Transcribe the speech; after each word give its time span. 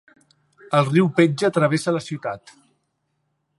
El 0.77 0.87
riu 0.87 1.09
Pedja 1.19 1.51
travessa 1.59 1.95
la 1.97 2.03
ciutat. 2.07 2.57